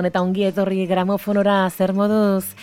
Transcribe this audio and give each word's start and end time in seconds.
Gabon, 0.00 0.08
eta 0.08 0.22
ongi 0.24 0.46
etorri 0.48 0.86
gramofonora 0.88 1.68
zer 1.68 1.92
moduz 1.92 2.54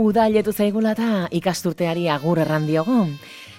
udailetu 0.00 0.54
zaigula 0.56 0.94
eta 0.94 1.26
ikasturteari 1.36 2.06
agur 2.08 2.38
erran 2.40 2.64
diogo. 2.64 3.02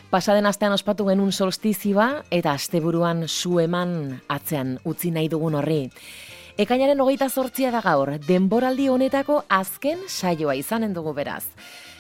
Pasaden 0.10 0.48
astean 0.50 0.74
ospatu 0.74 1.06
genuen 1.06 1.32
solstizioa 1.32 2.24
eta 2.32 2.56
asteburuan 2.58 3.28
zu 3.28 3.60
eman 3.62 4.18
atzean 4.28 4.80
utzi 4.84 5.12
nahi 5.12 5.30
dugun 5.30 5.60
horri. 5.60 5.92
Ekainaren 6.58 7.00
hogeita 7.06 7.30
zortzia 7.30 7.70
da 7.70 7.84
gaur, 7.86 8.16
denboraldi 8.26 8.90
honetako 8.90 9.44
azken 9.48 10.02
saioa 10.08 10.58
izanen 10.58 10.98
dugu 10.98 11.14
beraz. 11.14 11.44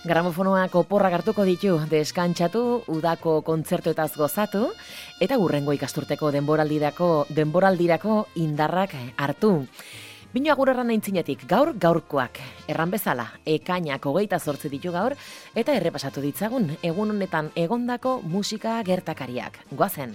Gramofonoak 0.09 0.73
oporrak 0.81 1.13
hartuko 1.19 1.45
ditu 1.45 1.77
deskantxatu, 1.91 2.87
udako 2.87 3.43
kontzertuetaz 3.45 4.15
gozatu, 4.17 4.71
eta 5.21 5.37
gurrengo 5.37 5.77
ikasturteko 5.77 6.33
denboraldirako, 6.33 7.27
denboraldirako 7.29 8.23
indarrak 8.41 8.97
hartu. 9.17 9.67
Bino 10.29 10.51
agur 10.53 10.69
erran 10.69 10.91
naintzinetik, 10.91 11.47
gaur 11.49 11.71
gaurkoak. 11.81 12.37
Erran 12.69 12.91
bezala, 12.93 13.25
ekainak 13.49 14.05
hogeita 14.05 14.37
zortzi 14.37 14.69
ditu 14.69 14.93
gaur, 14.93 15.15
eta 15.57 15.73
errepasatu 15.73 16.21
ditzagun, 16.21 16.69
egun 16.85 17.15
honetan 17.15 17.49
egondako 17.57 18.19
musika 18.21 18.77
gertakariak. 18.85 19.57
Goazen! 19.73 20.13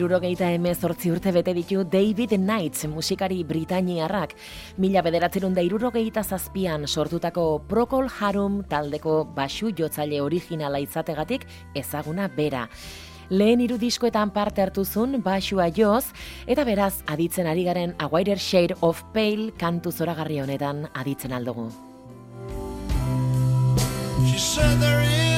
Irurogeita 0.00 0.48
emezortzi 0.56 1.10
urte 1.12 1.28
bete 1.28 1.52
ditu 1.52 1.82
David 1.84 2.32
Knights 2.38 2.86
musikari 2.88 3.42
Britaniarrak. 3.44 4.32
Mila 4.80 5.02
bederatzerun 5.04 5.52
da 5.52 5.60
irurogeita 5.60 6.22
zazpian 6.24 6.86
sortutako 6.88 7.60
Procol 7.68 8.08
Harum 8.08 8.62
taldeko 8.64 9.26
basu 9.36 9.74
jotzaile 9.76 10.22
originala 10.24 10.80
izategatik 10.80 11.44
ezaguna 11.76 12.30
bera. 12.32 12.64
Lehen 13.28 13.60
irudiskoetan 13.60 14.32
parte 14.32 14.64
hartu 14.64 14.86
zun 14.86 15.20
basua 15.22 15.68
joz, 15.68 16.06
eta 16.46 16.64
beraz 16.64 17.02
aditzen 17.06 17.46
ari 17.46 17.66
garen 17.68 17.94
A 17.98 18.08
Wider 18.08 18.38
Shade 18.38 18.80
of 18.80 19.04
Pale 19.12 19.52
kantu 19.58 19.92
zoragarri 19.92 20.40
honetan 20.40 20.88
aditzen 20.94 21.36
aldugu. 21.36 21.68
She 24.24 24.38
said 24.38 24.80
there 24.80 25.02
is 25.02 25.29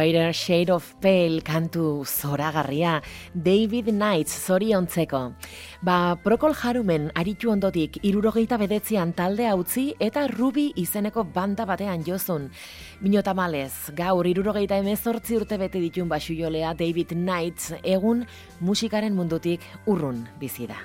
Whiter 0.00 0.32
Shade 0.32 0.72
of 0.72 0.94
Pale 1.02 1.42
kantu 1.42 2.06
zoragarria 2.06 3.02
David 3.34 3.92
Knights 3.92 4.32
zoriontzeko. 4.46 5.34
Ba, 5.82 6.16
Prokol 6.24 6.54
Harumen 6.56 7.10
aritu 7.14 7.50
ondotik 7.52 7.98
irurogeita 8.08 8.56
bedetzean 8.56 9.12
talde 9.12 9.50
utzi 9.52 9.90
eta 10.00 10.24
Ruby 10.32 10.70
izeneko 10.80 11.26
banda 11.34 11.66
batean 11.68 12.00
jozun. 12.06 12.48
Minotamalez, 13.04 13.92
gaur 13.92 14.24
irurogeita 14.24 14.80
emezortzi 14.80 15.36
urte 15.36 15.60
bete 15.60 15.84
ditun 15.84 16.08
basu 16.08 16.32
jolea 16.32 16.72
David 16.72 17.12
Knights 17.12 17.74
egun 17.84 18.24
musikaren 18.60 19.12
mundutik 19.12 19.68
urrun 19.84 20.24
bizi 20.40 20.64
da. 20.70 20.80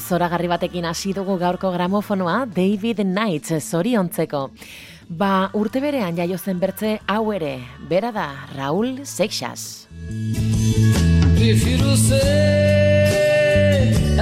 Zoragarri 0.00 0.48
batekin 0.48 0.84
hasi 0.84 1.12
dugu 1.12 1.38
gaurko 1.38 1.70
gramofonoa 1.72 2.46
David 2.46 3.02
Knights 3.04 3.52
zoriontzeko. 3.70 4.50
Ba, 5.08 5.50
urte 5.52 5.80
berean 5.80 6.16
jaio 6.16 6.38
zen 6.38 6.58
bertze 6.58 6.98
hau 7.06 7.32
ere, 7.32 7.58
bera 7.88 8.10
da 8.12 8.28
Raul 8.56 9.04
Seixas. 9.04 9.86
Prefiro 11.36 11.96
ser 11.96 12.74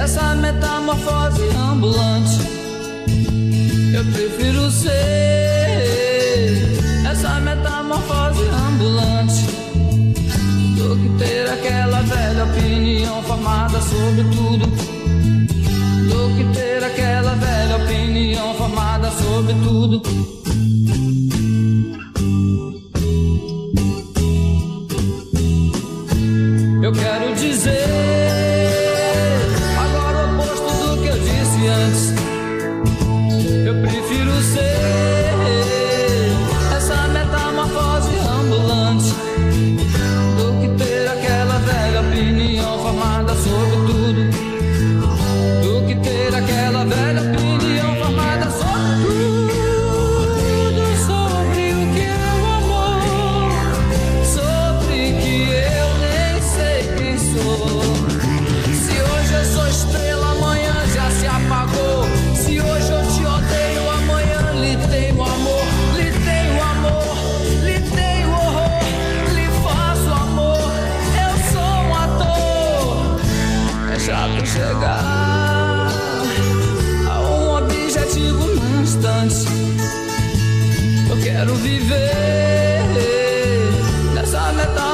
essa 0.03 0.35
metamorfose 0.35 1.49
ambulante 1.57 2.39
Eu 3.95 4.03
prefiro 4.11 4.69
ser 4.69 4.91
essa 7.09 7.39
metamorfose 7.39 8.43
ambulante 8.67 9.45
Do 10.77 10.97
que 10.97 11.09
ter 11.23 11.49
aquela 11.49 12.01
velha 12.01 12.43
opinião 12.43 13.23
formada 13.23 13.79
sobre 13.81 14.23
tudo 14.35 14.92
que 16.29 16.43
ter 16.53 16.83
aquela 16.83 17.35
velha 17.35 17.77
opinião 17.77 18.53
formada 18.55 19.09
sobre 19.11 19.53
tudo. 19.55 20.01
Eu 26.83 26.91
quero 26.91 27.35
dizer. 27.35 28.02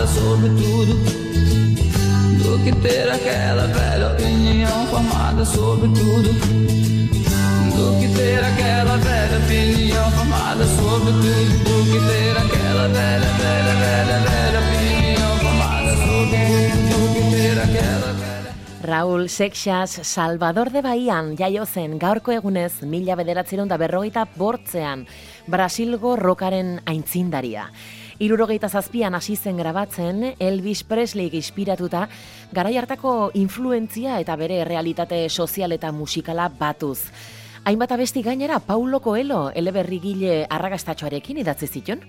formada 0.00 0.06
sobre 0.06 0.48
tudo. 0.50 0.94
Do 2.42 2.58
que 2.64 2.72
ter 2.80 3.10
aquela 3.10 3.66
velha 3.66 4.12
opinião 4.12 4.86
formada 4.86 5.44
sobre 5.44 5.88
tudo. 5.88 6.32
Do 7.76 8.00
que 8.00 8.08
ter 8.14 8.38
aquela 8.38 8.96
velha 8.96 9.38
opinião 9.38 10.10
formada 10.12 10.64
sobre 10.64 11.12
tudo. 11.12 11.58
Do 11.64 11.84
que 11.84 11.98
ter 12.08 12.36
aquela 12.36 12.88
velha, 12.88 13.26
velha, 13.40 13.74
velha, 13.74 14.18
velha 14.20 14.60
opinião 14.60 15.38
formada 15.38 15.96
sobre 15.96 16.38
tudo. 16.88 16.90
Do 16.90 17.14
que 17.14 17.36
ter 17.36 17.58
aquela 17.58 18.12
velha. 18.12 18.50
Raúl 18.82 19.28
Sexas 19.28 20.00
Salvador 20.02 20.70
de 20.70 20.80
Bahian 20.80 21.36
jaio 21.36 21.66
zen 21.66 21.98
gaurko 21.98 22.32
egunez 22.32 22.82
mila 22.82 23.16
bederatzerun 23.16 23.68
da 23.68 23.76
berrogeita 23.76 24.26
bortzean 24.36 25.06
Brasilgo 25.46 26.16
rokaren 26.16 26.80
aintzindaria. 26.86 27.68
Irurogeita 28.20 28.68
zazpian 28.68 29.14
hasi 29.16 29.32
zen 29.32 29.56
grabatzen 29.56 30.34
Elvis 30.38 30.82
Presley 30.84 31.30
inspiratuta 31.32 32.02
garai 32.52 32.74
hartako 32.76 33.30
influentzia 33.32 34.18
eta 34.20 34.36
bere 34.36 34.58
realitate 34.68 35.22
sozial 35.30 35.72
eta 35.72 35.88
musikala 35.90 36.50
batuz. 36.58 37.06
Hainbat 37.64 37.94
abesti 37.96 38.20
gainera 38.22 38.58
Paulo 38.60 39.00
Coelho 39.00 39.50
eleberrigile 39.56 40.44
arragastatxoarekin 40.50 41.40
idatzi 41.40 41.66
zituen. 41.66 42.04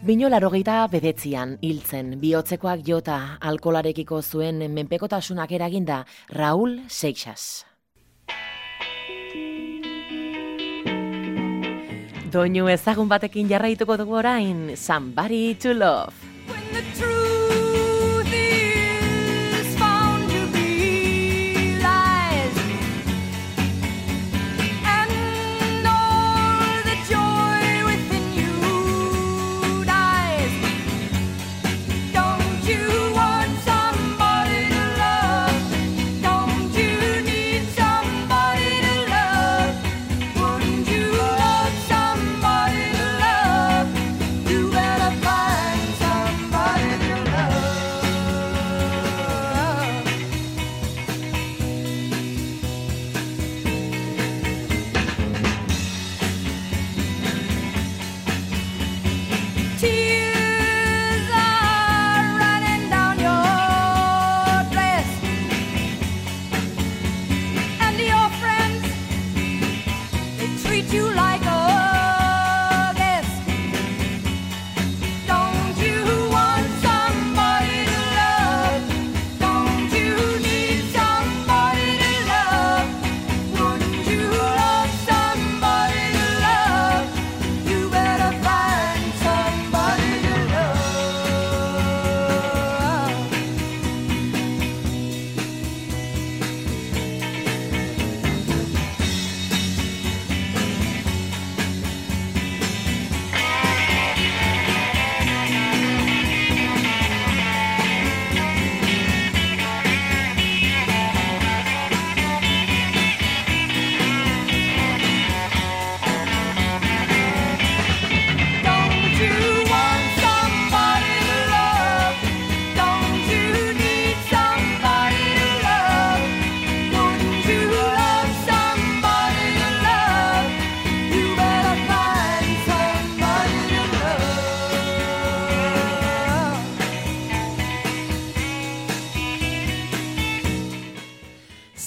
Bino 0.00 0.32
larogeita 0.32 0.78
bedetzian 0.88 1.58
hiltzen, 1.60 2.16
bihotzekoak 2.24 2.80
jota 2.88 3.36
alkolarekiko 3.40 4.22
zuen 4.22 4.64
menpekotasunak 4.72 5.52
eraginda 5.52 6.06
Raúl 6.32 6.80
Seixas. 6.88 7.66
Doinu 12.34 12.64
ezagun 12.66 13.06
batekin 13.06 13.46
jarraituko 13.46 13.94
dugu 14.00 14.16
orain, 14.18 14.74
Somebody 14.74 15.54
to 15.54 15.70
Love. 15.72 16.83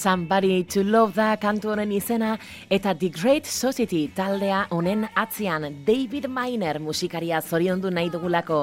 Somebody 0.08 0.64
to 0.64 0.82
Love 0.84 1.12
da 1.12 1.34
kantu 1.36 1.68
honen 1.74 1.90
izena 1.92 2.30
eta 2.72 2.94
The 2.96 3.10
Great 3.12 3.44
Society 3.44 4.06
taldea 4.16 4.62
honen 4.72 5.02
atzean 5.12 5.66
David 5.84 6.30
Miner 6.32 6.78
musikaria 6.80 7.42
zoriondu 7.42 7.90
nahi 7.92 8.08
dugulako. 8.08 8.62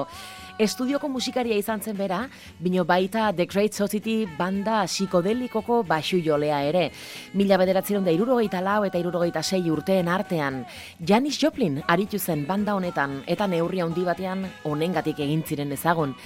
Estudioko 0.58 1.06
musikaria 1.12 1.54
izan 1.60 1.82
zen 1.84 1.94
bera, 1.94 2.22
bino 2.58 2.82
baita 2.84 3.28
The 3.36 3.46
Great 3.46 3.74
Society 3.78 4.26
banda 4.38 4.80
psikodelikoko 4.88 5.82
basu 5.86 6.18
jolea 6.24 6.62
ere. 6.64 6.88
Mila 7.34 7.60
bederatzerun 7.62 8.08
da 8.08 8.10
irurogeita 8.16 8.62
lau 8.64 8.80
eta 8.88 8.98
irurogeita 8.98 9.44
sei 9.44 9.70
urteen 9.70 10.08
artean. 10.08 10.64
Janis 10.98 11.38
Joplin 11.38 11.78
aritu 11.86 12.18
zen 12.18 12.42
banda 12.48 12.74
honetan 12.74 13.20
eta 13.26 13.46
neurria 13.46 13.84
handi 13.84 14.02
batean 14.02 14.48
honengatik 14.64 15.20
egin 15.20 15.46
ziren 15.46 15.70
ezagun. 15.76 16.16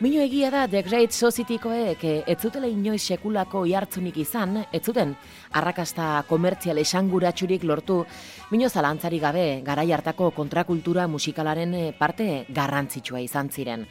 Mino 0.00 0.18
egia 0.18 0.48
da 0.50 0.64
The 0.66 0.80
Great 0.82 1.12
Societykoek 1.14 2.00
eh, 2.02 2.24
ez 2.26 2.34
zutela 2.42 2.66
inoiz 2.66 3.04
sekulako 3.14 3.60
ihartzunik 3.70 4.16
izan, 4.18 4.56
ez 4.74 4.80
zuten 4.82 5.12
arrakasta 5.54 6.24
komertzial 6.26 6.80
esanguratsurik 6.82 7.62
lortu, 7.62 8.00
mino 8.50 8.66
zalantzari 8.68 9.20
gabe 9.22 9.46
garai 9.62 9.86
hartako 9.94 10.32
kontrakultura 10.34 11.06
musikalaren 11.06 11.78
eh, 11.78 11.92
parte 11.94 12.44
garrantzitsua 12.50 13.22
izan 13.22 13.52
ziren. 13.54 13.86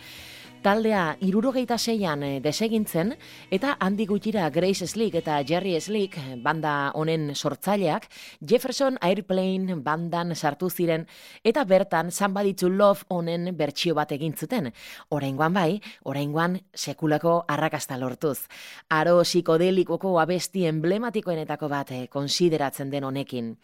Taldea 0.63 1.17
irurogeita 1.19 1.75
seian 1.75 2.21
eh, 2.23 2.37
desegintzen 2.39 3.09
eta 3.51 3.73
handi 3.83 4.05
gutxira 4.07 4.45
Grace 4.49 4.87
Slick 4.87 5.17
eta 5.19 5.41
Jerry 5.43 5.73
Slick 5.83 6.15
eh, 6.15 6.37
banda 6.39 6.93
honen 6.95 7.33
sortzaileak 7.35 8.05
Jefferson 8.39 8.95
Airplane 9.03 9.75
bandan 9.83 10.31
sartu 10.35 10.69
ziren 10.69 11.03
eta 11.43 11.65
bertan 11.67 12.13
Somebody 12.15 12.53
to 12.53 12.69
Love 12.69 13.03
honen 13.09 13.51
bertsio 13.57 13.97
bat 13.97 14.13
egin 14.15 14.37
zuten. 14.39 14.71
Oraingoan 15.09 15.53
bai, 15.53 15.81
oraingoan 16.03 16.55
sekulako 16.73 17.41
arrakasta 17.45 17.97
lortuz. 17.99 18.47
Aro 18.87 19.19
psikodelikoko 19.27 20.15
abesti 20.23 20.63
emblematikoenetako 20.71 21.67
bat 21.67 21.91
eh, 21.91 22.07
konsideratzen 22.07 22.89
den 22.89 23.03
honekin. 23.03 23.57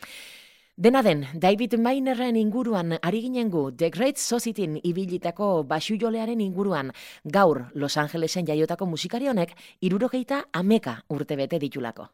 Dena 0.79 1.01
den, 1.03 1.25
David 1.35 1.73
Minerren 1.75 2.37
inguruan 2.39 2.93
ari 3.03 3.19
ginen 3.19 3.49
gu 3.51 3.65
The 3.75 3.89
Great 3.91 4.17
Societyn 4.17 4.77
ibilitako 4.79 5.65
basujolearen 5.67 6.39
inguruan 6.39 6.93
gaur 7.25 7.65
Los 7.73 7.97
Angelesen 7.97 8.47
jaiotako 8.47 8.87
musikari 8.87 9.27
honek 9.27 9.51
irurogeita 9.81 10.45
ameka 10.53 10.95
urte 11.09 11.35
bete 11.35 11.59
ditulako. 11.59 12.07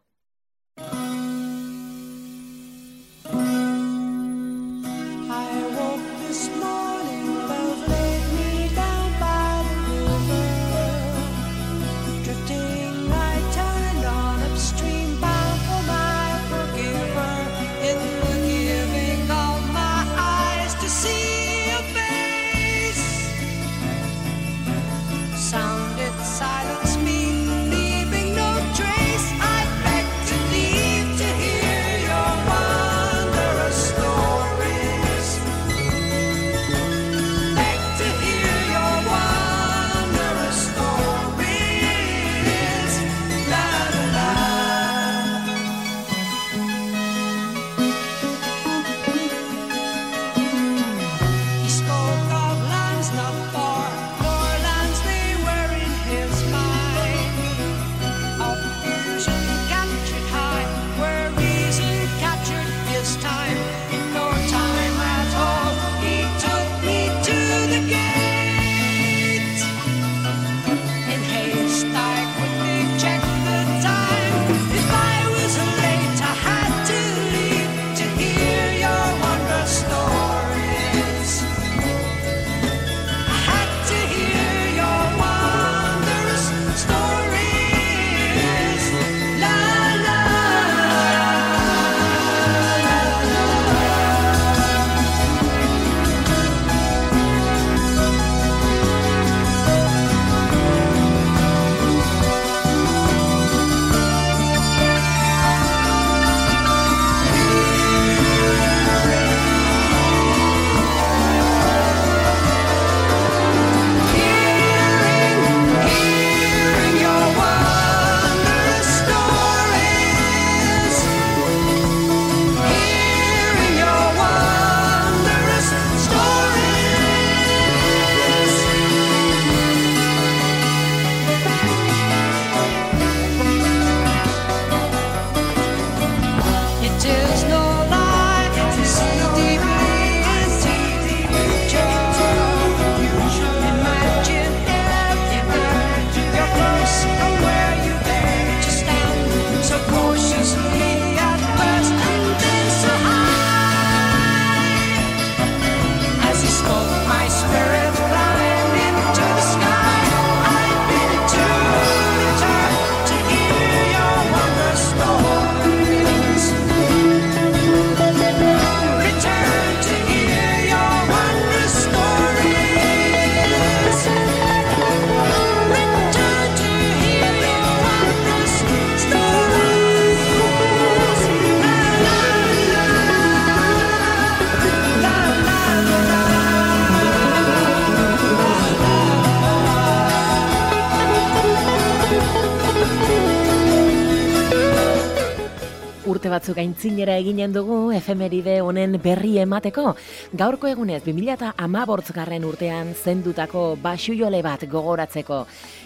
Batzuk 196.06 196.60
aintzinera 196.62 197.16
eginen 197.18 197.52
dugu 197.54 197.92
efemeride 197.92 198.60
honen 198.62 199.00
berri 199.02 199.40
emateko. 199.42 199.96
Gaurko 200.34 200.68
egunez 200.68 201.02
2008 201.04 202.14
garren 202.14 202.46
urtean 202.46 202.94
zendutako 202.94 203.76
basujole 203.82 204.42
bat 204.44 204.68
gogoratzeko. 204.70 205.46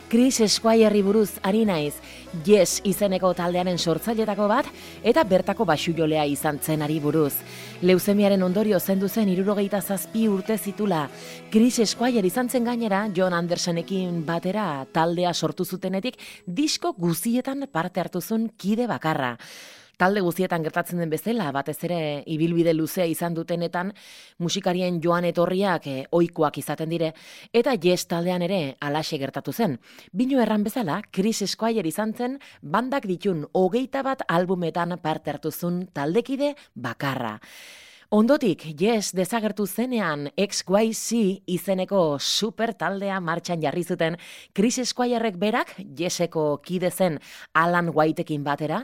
Chris 0.10 0.42
Squireri 0.48 1.04
buruz 1.04 1.40
ari 1.44 1.66
naiz, 1.66 1.94
Yes 2.46 2.82
izeneko 2.84 3.34
taldearen 3.34 3.78
sortzailetako 3.78 4.48
bat, 4.50 4.66
eta 5.04 5.24
bertako 5.24 5.66
basujolea 5.66 6.26
izan 6.26 6.60
zen 6.60 6.82
ari 6.82 7.00
buruz. 7.00 7.34
Leuzemiaren 7.82 8.44
ondorio 8.44 8.80
zendu 8.80 9.08
zen 9.08 9.30
irurogeita 9.30 9.82
zazpi 9.82 10.28
urte 10.28 10.58
zitula. 10.58 11.08
Chris 11.52 11.80
Squire 11.86 12.28
izan 12.28 12.50
zen 12.50 12.66
gainera, 12.66 13.08
John 13.16 13.34
Andersonekin 13.34 14.26
batera 14.26 14.86
taldea 14.92 15.34
sortu 15.34 15.64
zutenetik, 15.64 16.18
disko 16.46 16.94
guzietan 16.98 17.68
parte 17.72 18.00
hartu 18.00 18.20
zuen 18.22 18.50
kide 18.58 18.88
bakarra. 18.88 19.38
Talde 20.00 20.22
guztietan 20.24 20.64
gertatzen 20.64 21.02
den 21.02 21.10
bezala, 21.12 21.50
batez 21.52 21.76
ere 21.84 22.24
ibilbide 22.32 22.72
luzea 22.72 23.04
izan 23.12 23.34
dutenetan, 23.36 23.90
musikarien 24.40 25.02
joan 25.04 25.26
etorriak 25.28 25.90
eh, 25.92 26.06
ohikoak 26.16 26.62
izaten 26.62 26.94
dire, 26.94 27.10
eta 27.52 27.74
yes 27.76 28.08
taldean 28.08 28.46
ere 28.48 28.62
alaxe 28.80 29.20
gertatu 29.20 29.52
zen. 29.52 29.76
Bino 30.16 30.40
erran 30.40 30.64
bezala, 30.64 31.02
Chris 31.12 31.44
Squire 31.52 31.84
izan 31.92 32.16
zen, 32.16 32.40
bandak 32.62 33.10
ditun 33.12 33.44
hogeita 33.52 34.06
bat 34.08 34.24
albumetan 34.30 34.96
parte 35.04 35.36
hartu 35.36 35.52
zuen 35.52 35.84
taldekide 35.92 36.56
bakarra. 36.76 37.36
Ondotik, 38.10 38.64
yes, 38.74 39.12
desagertu 39.14 39.68
zenean 39.70 40.32
XYZ 40.34 41.44
izeneko 41.46 42.18
super 42.18 42.72
taldea 42.74 43.20
martxan 43.22 43.62
jarri 43.62 43.84
zuten 43.86 44.18
Chris 44.58 44.80
Squirek 44.82 45.38
berak 45.38 45.76
yeseko 45.78 46.58
kide 46.66 46.90
zen 46.90 47.20
Alan 47.54 47.92
Whiteekin 47.94 48.42
batera, 48.44 48.82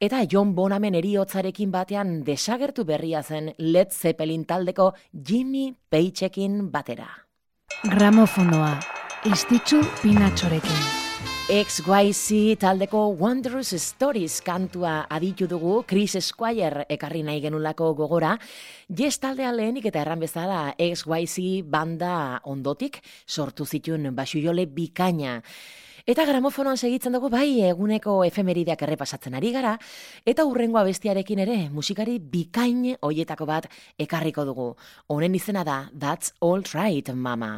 eta 0.00 0.22
John 0.24 0.54
Bonamen 0.56 0.96
eriotzarekin 0.96 1.68
batean 1.70 2.22
desagertu 2.24 2.86
berria 2.88 3.20
zen 3.22 3.52
Led 3.58 3.92
Zeppelin 3.92 4.48
taldeko 4.48 4.94
Jimmy 5.12 5.74
Pageekin 5.90 6.70
batera. 6.72 7.10
Gramofonoa, 7.84 8.72
istitzu 9.28 9.84
pinatxorekin. 10.00 11.01
XYZ 11.52 12.56
taldeko 12.56 13.12
Wondrous 13.12 13.74
Stories 13.76 14.40
kantua 14.40 15.04
aditu 15.12 15.44
dugu 15.44 15.82
Chris 15.84 16.16
Squire 16.24 16.86
ekarri 16.88 17.20
nahi 17.22 17.42
genulako 17.44 17.90
gogora. 17.92 18.38
Yes 18.88 19.18
taldea 19.20 19.50
lehenik 19.52 19.84
eta 19.90 20.00
erran 20.00 20.22
bezala 20.24 20.72
XYZ 20.80 21.66
banda 21.68 22.40
ondotik 22.48 23.02
sortu 23.26 23.66
zituen 23.66 24.14
basujole 24.16 24.64
bikaina. 24.64 25.42
Eta 26.06 26.24
gramofonoan 26.24 26.80
segitzen 26.80 27.12
dugu 27.12 27.28
bai 27.28 27.60
eguneko 27.68 28.24
efemerideak 28.24 28.86
errepasatzen 28.88 29.36
ari 29.36 29.52
gara, 29.52 29.76
eta 30.24 30.48
hurrengoa 30.48 30.86
bestiarekin 30.88 31.44
ere 31.44 31.58
musikari 31.68 32.16
bikain 32.16 32.96
hoietako 33.02 33.44
bat 33.44 33.68
ekarriko 33.98 34.48
dugu. 34.48 34.70
Honen 35.08 35.36
izena 35.36 35.68
da 35.68 35.82
That's 35.92 36.32
All 36.40 36.64
Right, 36.72 37.12
Mama. 37.12 37.52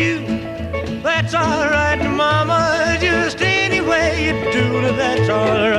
You. 0.00 0.20
That's 1.02 1.34
all 1.34 1.66
right, 1.68 2.02
Mama. 2.10 2.96
Just 3.00 3.40
any 3.42 3.80
way 3.80 4.26
you 4.26 4.52
do 4.52 4.96
that's 4.96 5.28
all 5.28 5.70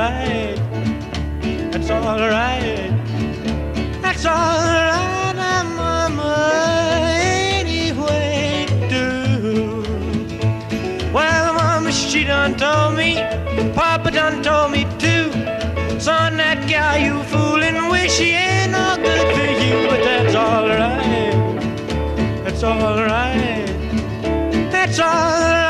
It's 24.92 25.00
all 25.00 25.61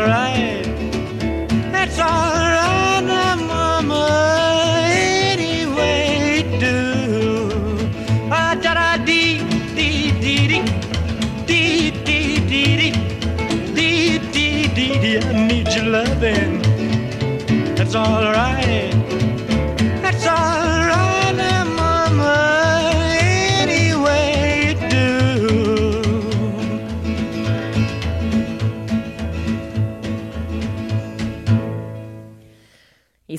alright. 0.00 0.64
that's 1.72 1.98
alright 1.98 3.04
now, 3.04 3.36
Mama. 3.36 4.88
Anyway, 5.32 6.42
do. 6.58 6.76
Ah, 8.30 8.54
da 8.62 8.72
da 8.74 8.96
dee, 9.04 9.38
dee 9.76 10.12
dee 10.24 10.46
dee. 10.50 10.64
Dee 11.46 11.90
dee 12.06 12.40
dee 12.50 12.76
dee. 12.80 12.92
Dee 13.76 14.18
dee 14.32 14.68
dee 14.76 15.00
dee. 15.02 15.18
I 15.18 15.46
need 15.48 15.68
your 15.74 15.86
loving. 15.96 16.62
That's 17.76 17.94
alright. 17.94 18.39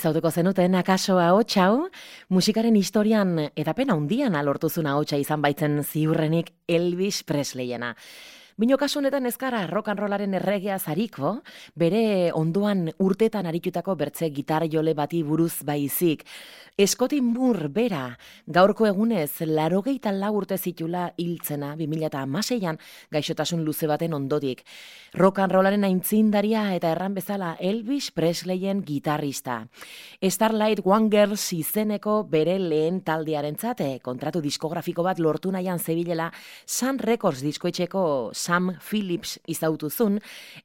Izautuko 0.02 0.32
zenuten 0.34 0.74
akaso 0.80 1.20
ahots 1.22 1.60
hau, 1.62 1.84
musikaren 2.34 2.74
historian 2.80 3.36
edapena 3.54 3.94
handian 3.94 4.34
alortuzun 4.34 4.88
ahotsa 4.90 5.20
izan 5.22 5.44
baitzen 5.46 5.84
ziurrenik 5.84 6.50
Elvis 6.66 7.20
Presleyena. 7.22 7.92
Bino 8.62 8.76
kasu 8.78 9.00
honetan 9.00 9.26
ez 9.26 9.40
gara 9.42 9.64
rollaren 9.66 10.36
erregea 10.38 10.76
zariko, 10.78 11.32
bere 11.74 12.30
ondoan 12.38 12.92
urtetan 13.02 13.48
aritutako 13.50 13.96
bertze 13.98 14.30
gitar 14.30 14.68
jole 14.70 14.94
bati 14.94 15.24
buruz 15.26 15.64
baizik. 15.66 16.22
Scotty 16.86 17.22
Moore 17.22 17.70
bera, 17.70 18.18
gaurko 18.46 18.86
egunez, 18.86 19.42
larogeita 19.46 20.12
lau 20.12 20.36
urte 20.38 20.58
zitula 20.58 21.08
hiltzena 21.18 21.76
2006an 21.76 22.78
gaixotasun 23.12 23.66
luze 23.66 23.88
baten 23.90 24.14
ondotik. 24.14 24.62
Rollaren 25.14 25.84
aintzindaria 25.84 26.76
eta 26.76 26.92
erran 26.92 27.16
bezala 27.18 27.56
Elvis 27.60 28.12
Presleyen 28.12 28.84
gitarrista. 28.86 29.66
Starlight 30.22 30.86
One 30.86 31.10
izeneko 31.52 32.24
bere 32.30 32.60
lehen 32.60 33.02
taldearen 33.02 33.58
zate, 33.58 34.00
kontratu 34.04 34.40
diskografiko 34.40 35.02
bat 35.04 35.20
lortu 35.20 35.52
nahian 35.52 35.80
zebilela 35.80 36.32
Sun 36.66 37.00
Records 37.00 37.42
diskoetxeko 37.42 38.32
Sam 38.52 38.74
Phillips 38.84 39.38
izautuzun, 39.48 40.18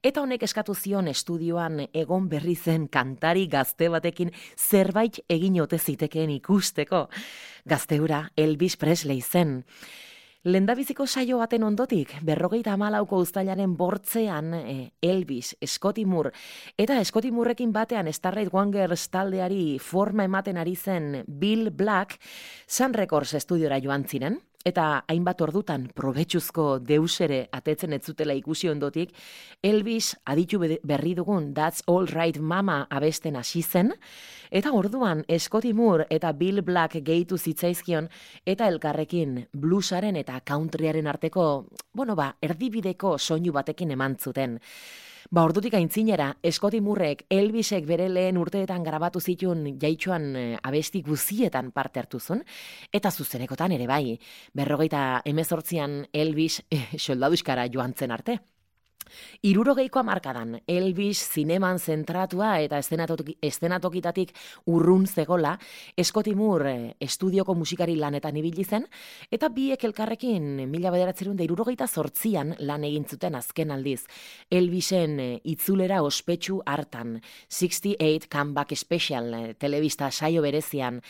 eta 0.02 0.22
honek 0.24 0.42
eskatu 0.42 0.74
zion 0.74 1.06
estudioan 1.06 1.84
egon 1.94 2.24
berri 2.26 2.56
zen 2.56 2.88
kantari 2.90 3.44
gazte 3.46 3.86
batekin 3.92 4.32
zerbait 4.56 5.20
egin 5.30 5.60
ote 5.62 5.78
zitekeen 5.78 6.32
ikusteko. 6.40 7.04
Gazteura 7.68 8.24
Elvis 8.36 8.74
Presley 8.76 9.22
zen. 9.22 9.60
Lendabiziko 10.46 11.06
saio 11.06 11.38
baten 11.38 11.62
ondotik, 11.66 12.16
berrogeita 12.26 12.74
amalauko 12.74 13.20
uztailaren 13.22 13.76
bortzean 13.78 14.52
eh, 14.54 14.90
Elvis, 15.02 15.54
Moore, 16.06 16.32
eta 16.78 16.98
Scotty 17.04 17.30
Moorekin 17.30 17.72
batean 17.72 18.12
Starlight 18.12 18.52
Wangers 18.52 19.08
taldeari 19.10 19.78
forma 19.78 20.24
ematen 20.24 20.56
ari 20.56 20.74
zen 20.74 21.24
Bill 21.26 21.70
Black, 21.70 22.18
Sun 22.66 22.94
Records 22.94 23.34
estudiora 23.34 23.78
joan 23.78 24.04
ziren, 24.08 24.40
eta 24.66 25.04
hainbat 25.06 25.40
ordutan 25.46 25.86
probetxuzko 25.94 26.80
deus 26.82 27.20
ere 27.22 27.44
atetzen 27.54 27.94
ez 27.94 28.02
zutela 28.04 28.34
ikusi 28.34 28.68
ondotik, 28.68 29.12
Elvis 29.62 30.16
aditu 30.26 30.58
be- 30.58 30.80
berri 30.82 31.14
dugun 31.14 31.52
That's 31.54 31.84
All 31.86 32.08
Right 32.10 32.40
Mama 32.40 32.86
abesten 32.90 33.36
hasi 33.36 33.62
zen, 33.62 33.92
eta 34.50 34.72
orduan 34.74 35.24
Scotty 35.38 35.72
Moore 35.72 36.06
eta 36.10 36.32
Bill 36.32 36.62
Black 36.62 36.98
gehitu 37.06 37.38
zitzaizkion, 37.38 38.08
eta 38.44 38.66
elkarrekin 38.68 39.46
bluesaren 39.52 40.16
eta 40.16 40.40
countryaren 40.40 41.06
arteko, 41.06 41.66
bueno 41.92 42.16
ba, 42.16 42.32
erdibideko 42.42 43.18
soinu 43.18 43.52
batekin 43.52 43.90
eman 43.94 44.16
zuten. 44.18 44.58
Ba, 45.30 45.42
ordutik 45.42 45.74
aintzinera, 45.74 46.28
Eskoti 46.46 46.78
Murrek 46.80 47.24
Elvisek 47.34 47.86
bere 47.88 48.06
lehen 48.08 48.36
urteetan 48.38 48.84
grabatu 48.86 49.18
zituen 49.20 49.64
jaitxoan 49.82 50.26
eh, 50.38 50.44
abesti 50.62 51.02
guzietan 51.02 51.72
parte 51.74 51.98
hartu 51.98 52.20
zuen, 52.20 52.44
eta 52.94 53.10
zuzenekotan 53.10 53.74
ere 53.74 53.88
bai, 53.90 54.18
berrogeita 54.54 55.22
emezortzian 55.26 56.04
Elvis 56.12 56.60
soldaduskara 57.08 57.66
joan 57.72 57.96
zen 57.98 58.14
arte. 58.14 58.38
Irurogeiko 59.46 60.00
amarkadan, 60.00 60.56
Elvis 60.66 61.20
zineman 61.34 61.78
zentratua 61.78 62.56
eta 62.64 62.78
eszenatoki, 62.82 63.36
eszenatokitatik 63.44 64.32
urrun 64.72 65.06
zegola, 65.06 65.54
Eskoti 65.96 66.34
Moore 66.34 66.74
eh, 66.74 66.90
estudioko 67.06 67.54
musikari 67.54 67.96
lanetan 68.00 68.36
ibili 68.40 68.64
zen, 68.64 68.86
eta 69.30 69.50
biek 69.54 69.84
elkarrekin 69.88 70.66
mila 70.70 70.92
bederatzerun 70.94 71.36
da 71.38 71.46
irurogeita 71.46 71.86
zortzian 71.86 72.54
lan 72.58 72.84
egin 72.88 73.06
zuten 73.06 73.38
azken 73.38 73.74
aldiz. 73.74 74.02
Elvisen 74.50 75.18
eh, 75.20 75.32
itzulera 75.44 76.02
ospetsu 76.02 76.60
hartan, 76.66 77.20
68 77.48 78.30
Comeback 78.32 78.76
Special 78.76 79.34
eh, 79.34 79.44
telebista 79.58 80.10
saio 80.10 80.42
berezian, 80.42 81.02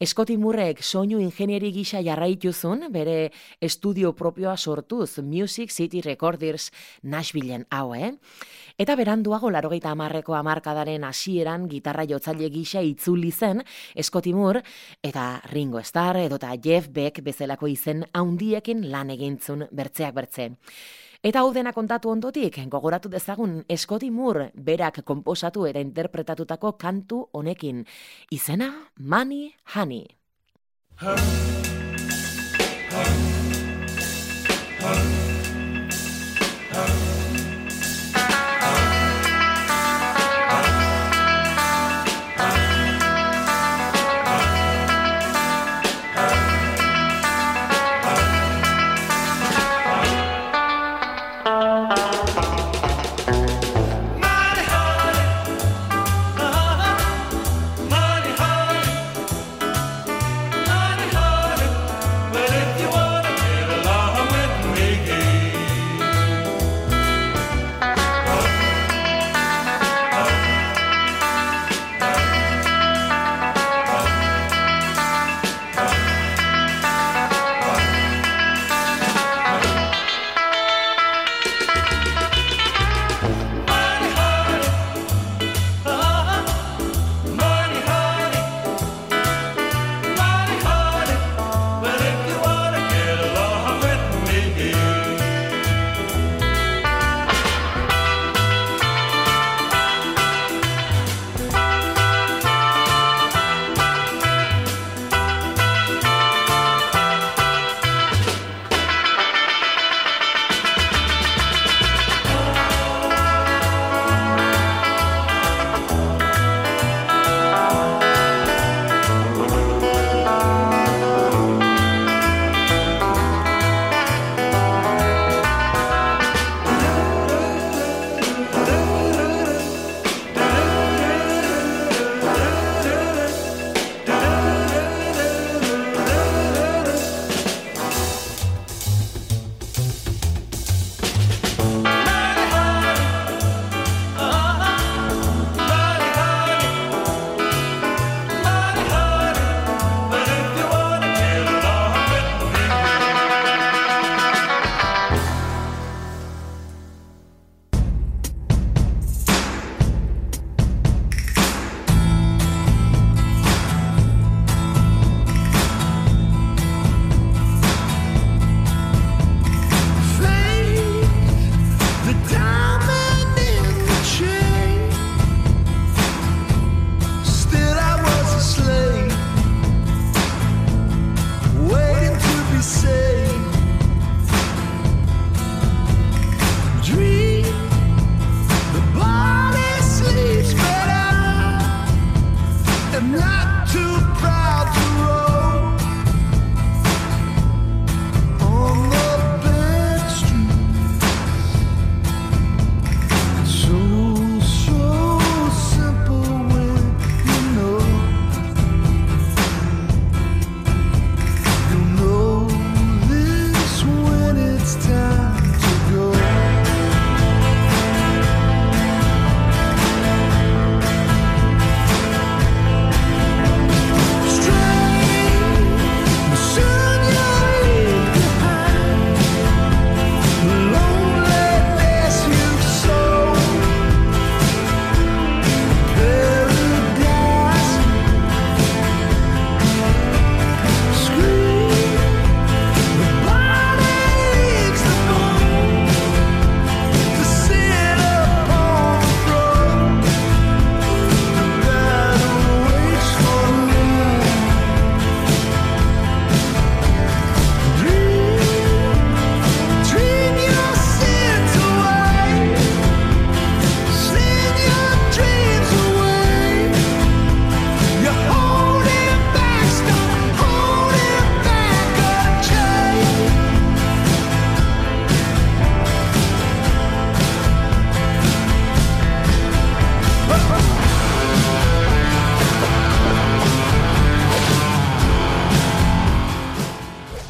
Eskoti 0.00 0.38
Murrek 0.40 0.78
soinu 0.80 1.18
ingenieri 1.20 1.68
gisa 1.74 1.98
jarraituzun, 2.00 2.86
bere 2.88 3.26
estudio 3.60 4.14
propioa 4.16 4.54
sortuz, 4.56 5.18
Music 5.20 5.68
City 5.68 6.00
Recorders 6.00 6.70
Nashvilleen 7.02 7.66
hau, 7.68 7.92
eh? 7.92 8.08
Eta 8.80 8.96
beranduago 8.96 9.50
larogeita 9.52 9.90
amarreko 9.92 10.38
amarkadaren 10.38 11.04
hasieran 11.04 11.66
gitarra 11.68 12.06
jotzaile 12.08 12.48
gisa 12.48 12.80
itzuli 12.80 13.28
zen 13.30 13.60
Eskoti 13.94 14.32
Moore, 14.32 14.64
eta 15.04 15.42
Ringo 15.52 15.84
Starr 15.84 16.22
edota 16.22 16.54
Jeff 16.56 16.88
Beck 16.88 17.20
bezalako 17.20 17.68
izen 17.68 18.06
haundiekin 18.14 18.88
lan 18.88 19.12
egintzun 19.18 19.66
bertzeak 19.68 20.16
bertze. 20.16 20.48
Eta 21.20 21.42
hau 21.44 21.50
dena 21.52 21.74
kontatu 21.76 22.08
ondotik, 22.08 22.54
gogoratu 22.72 23.10
dezagun 23.12 23.58
Scotty 23.76 24.08
Moore 24.10 24.46
berak 24.54 25.02
konposatu 25.04 25.66
eta 25.68 25.82
interpretatutako 25.84 26.72
kantu 26.80 27.26
honekin. 27.36 27.84
Izena, 28.32 28.70
Money 28.96 29.52
Honey. 29.74 30.06
Money, 31.02 33.39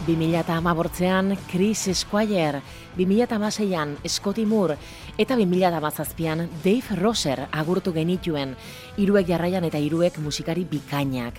2008an 0.07 1.37
Chris 1.51 1.89
Squire, 1.93 2.63
2008an 2.97 3.99
Scotty 4.09 4.47
Moore 4.47 4.77
eta 5.19 5.37
2008an 5.37 6.49
Dave 6.65 6.97
Rosser 6.97 7.49
agurtu 7.53 7.93
genituen, 7.93 8.57
hiruek 8.97 9.29
jarraian 9.29 9.65
eta 9.65 9.79
hiruek 9.79 10.19
musikari 10.19 10.65
bikainak. 10.65 11.35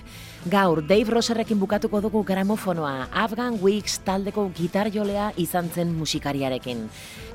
Gaur, 0.46 0.82
Dave 0.88 1.10
Rosserrekin 1.10 1.60
bukatuko 1.60 2.02
dugu 2.02 2.24
gramofonoa, 2.24 3.10
Afghan 3.12 3.60
Weeks 3.62 4.00
taldeko 4.06 4.50
gitar 4.58 4.92
jolea 4.94 5.32
izan 5.38 5.70
zen 5.70 5.94
musikariarekin. 5.98 6.88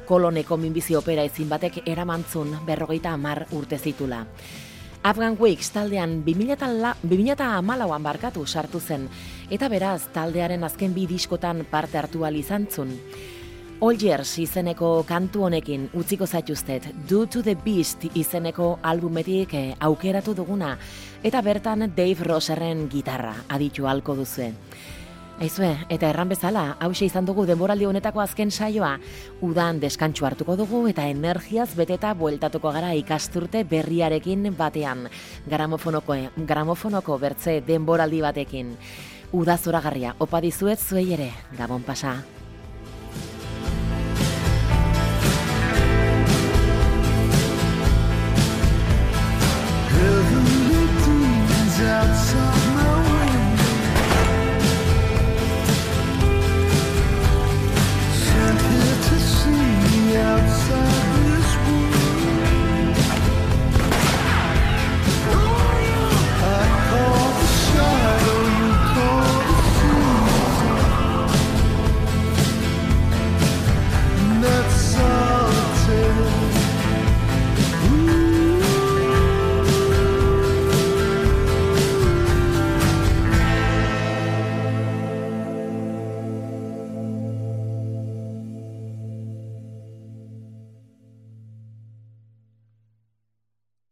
Koloneko 0.06 0.56
minbizi 0.56 0.94
opera 0.94 1.22
ezin 1.26 1.48
batek 1.48 1.82
eramantzun 1.86 2.54
berrogeita 2.66 3.12
amar 3.14 3.46
urte 3.52 3.78
zitula. 3.78 4.24
Afghan 5.06 5.36
Weeks 5.38 5.68
taldean 5.70 6.24
2008an 6.26 8.02
barkatu 8.02 8.42
sartu 8.44 8.80
zen, 8.80 9.04
eta 9.48 9.68
beraz 9.70 10.08
taldearen 10.12 10.64
azken 10.66 10.94
bi 10.96 11.04
diskotan 11.06 11.60
parte 11.70 11.98
hartu 11.98 12.24
ahal 12.24 12.34
izan 12.34 12.66
zun. 12.66 12.90
All 13.80 14.02
Years 14.02 14.32
izeneko 14.42 15.04
kantu 15.06 15.44
honekin 15.46 15.90
utziko 15.94 16.26
zaituztet, 16.26 16.88
Do 17.08 17.26
to 17.26 17.42
the 17.42 17.54
Beast 17.54 18.02
izeneko 18.14 18.80
albumetik 18.82 19.54
eh, 19.54 19.76
aukeratu 19.78 20.34
duguna, 20.34 20.76
eta 21.22 21.40
bertan 21.40 21.92
Dave 21.94 22.24
Rosserren 22.24 22.88
gitarra 22.90 23.36
aditu 23.48 23.86
halko 23.86 24.16
duzue. 24.16 24.50
Aizue, 25.36 25.74
eta 25.92 26.08
erran 26.08 26.30
bezala, 26.32 26.62
hause 26.80 27.04
izan 27.04 27.26
dugu 27.28 27.42
denboraldi 27.44 27.84
honetako 27.84 28.22
azken 28.22 28.48
saioa, 28.48 28.94
udan 29.44 29.76
deskantxu 29.82 30.24
hartuko 30.24 30.54
dugu 30.56 30.80
eta 30.88 31.04
energiaz 31.12 31.74
beteta 31.76 32.14
bueltatuko 32.16 32.72
gara 32.72 32.94
ikasturte 32.96 33.60
berriarekin 33.68 34.48
batean, 34.56 35.10
gramofonoko, 35.44 36.16
gramofonoko 36.48 37.18
bertze 37.20 37.58
denboraldi 37.66 38.22
batekin. 38.24 38.72
Uda 39.36 39.58
zoragarria, 39.58 40.14
opa 40.18 40.40
dizuet 40.40 40.80
zuei 40.80 41.10
ere, 41.18 41.28
gabon 41.58 41.84
pasa. 41.84 42.16